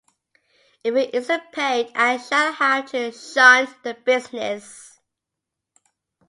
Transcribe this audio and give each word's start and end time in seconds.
If 0.83 0.95
it 0.95 1.13
isn't 1.13 1.51
paid 1.51 1.91
I 1.93 2.17
shall 2.17 2.53
have 2.53 2.87
to 2.89 3.11
shunt 3.11 3.83
the 3.83 3.93
business. 3.93 4.99